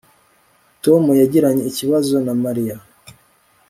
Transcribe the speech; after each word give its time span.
Tom 0.83 1.03
yagiranye 1.21 1.63
ikibazo 1.71 2.15
na 2.25 2.33
Mariya 2.43 2.75